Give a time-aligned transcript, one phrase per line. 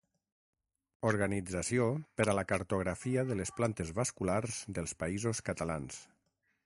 [1.09, 1.89] Organització
[2.21, 6.01] per a la cartografia de les plantes vasculars dels Països Catalans.